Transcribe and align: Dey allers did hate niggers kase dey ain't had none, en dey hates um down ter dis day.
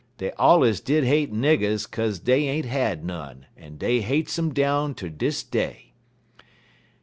Dey 0.17 0.31
allers 0.39 0.79
did 0.83 1.03
hate 1.03 1.31
niggers 1.31 1.85
kase 1.85 2.17
dey 2.17 2.47
ain't 2.47 2.65
had 2.65 3.05
none, 3.05 3.45
en 3.55 3.77
dey 3.77 3.99
hates 4.01 4.39
um 4.39 4.51
down 4.51 4.95
ter 4.95 5.09
dis 5.09 5.43
day. 5.43 5.93